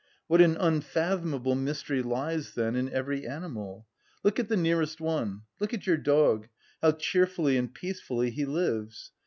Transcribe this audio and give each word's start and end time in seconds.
What 0.25 0.41
an 0.41 0.57
unfathomable 0.59 1.53
mystery 1.53 2.01
lies, 2.01 2.55
then, 2.55 2.75
in 2.75 2.91
every 2.91 3.27
animal! 3.27 3.85
Look 4.23 4.39
at 4.39 4.47
the 4.49 4.57
nearest 4.57 4.99
one; 4.99 5.43
look 5.59 5.75
at 5.75 5.85
your 5.85 5.97
dog, 5.97 6.47
how 6.81 6.93
cheerfully 6.93 7.55
and 7.55 7.71
peacefully 7.71 8.31
he 8.31 8.45
lives! 8.45 9.11